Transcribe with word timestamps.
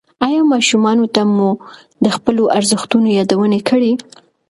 ایا 0.25 0.41
ماشومانو 0.53 1.05
ته 1.15 1.21
مو 1.35 1.49
د 2.03 2.05
خپلو 2.15 2.43
ارزښتونو 2.57 3.07
یادونه 3.17 3.57
کړې؟ 3.69 3.91